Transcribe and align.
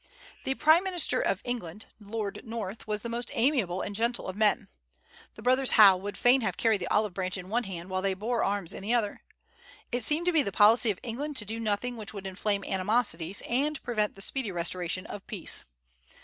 The 0.45 0.55
prime 0.55 0.83
minister 0.83 1.21
of 1.21 1.41
England, 1.45 1.85
Lord 1.99 2.43
North, 2.43 2.87
was 2.87 3.03
the 3.03 3.07
most 3.09 3.29
amiable 3.33 3.83
and 3.83 3.93
gentle 3.93 4.25
of 4.27 4.35
men. 4.35 4.67
The 5.35 5.43
brothers 5.43 5.73
Howe 5.77 5.95
would 5.95 6.17
fain 6.17 6.41
have 6.41 6.57
carried 6.57 6.81
the 6.81 6.87
olive 6.91 7.13
branch 7.13 7.37
in 7.37 7.49
one 7.49 7.65
hand 7.65 7.87
while 7.87 8.01
they 8.01 8.15
bore 8.15 8.43
arms 8.43 8.73
in 8.73 8.81
the 8.81 8.95
other. 8.95 9.21
It 9.91 10.03
seemed 10.03 10.25
to 10.25 10.33
be 10.33 10.41
the 10.41 10.51
policy 10.51 10.89
of 10.89 10.99
England 11.03 11.37
to 11.37 11.45
do 11.45 11.59
nothing 11.59 11.97
which 11.97 12.15
would 12.15 12.25
inflame 12.25 12.63
animosities, 12.63 13.43
and 13.47 13.79
prevent 13.83 14.15
the 14.15 14.23
speedy 14.23 14.51
restoration 14.51 15.05
of 15.05 15.27
peace. 15.27 15.65